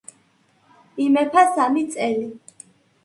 [1.05, 2.27] იმეფა სამი წელი.